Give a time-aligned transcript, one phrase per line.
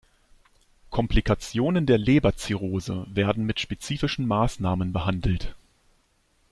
[0.89, 5.55] Komplikationen der Leberzirrhose werden mit spezifischen Maßnahmen behandelt.